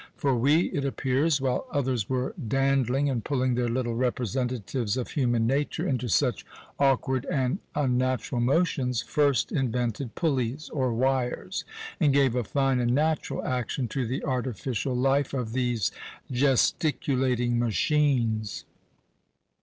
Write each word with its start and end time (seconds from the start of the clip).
For 0.15 0.35
we, 0.35 0.71
it 0.71 0.83
appears, 0.83 1.39
while 1.39 1.67
others 1.71 2.09
were 2.09 2.33
dandling 2.43 3.07
and 3.07 3.23
pulling 3.23 3.53
their 3.53 3.69
little 3.69 3.93
representatives 3.93 4.97
of 4.97 5.09
human 5.09 5.45
nature 5.45 5.87
into 5.87 6.07
such 6.09 6.43
awkward 6.79 7.27
and 7.29 7.59
unnatural 7.75 8.41
motions, 8.41 9.03
first 9.03 9.51
invented 9.51 10.15
pulleys, 10.15 10.69
or 10.73 10.91
wires, 10.91 11.65
and 11.99 12.15
gave 12.15 12.33
a 12.33 12.43
fine 12.43 12.79
and 12.79 12.95
natural 12.95 13.45
action 13.45 13.87
to 13.89 14.07
the 14.07 14.23
artificial 14.23 14.95
life 14.95 15.35
of 15.35 15.53
these 15.53 15.91
gesticulating 16.31 17.59
machines! 17.59 18.65